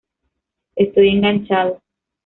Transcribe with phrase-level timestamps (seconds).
[0.75, 1.79] Estoy enganchado".